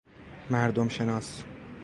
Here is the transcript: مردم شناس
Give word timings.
مردم 0.49 0.89
شناس 0.89 1.43